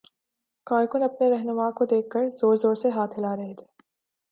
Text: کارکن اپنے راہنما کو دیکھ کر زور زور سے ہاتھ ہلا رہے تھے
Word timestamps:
کارکن 0.67 1.03
اپنے 1.03 1.29
راہنما 1.29 1.69
کو 1.71 1.85
دیکھ 1.85 2.09
کر 2.09 2.29
زور 2.29 2.55
زور 2.55 2.75
سے 2.75 2.89
ہاتھ 2.89 3.19
ہلا 3.19 3.35
رہے 3.35 3.53
تھے 3.53 3.65